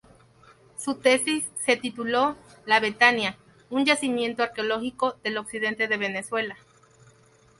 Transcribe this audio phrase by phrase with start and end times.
[0.79, 3.37] Su tesis se tituló: "La Betania:
[3.69, 6.57] un yacimiento arqueológico del occidente de Venezuela.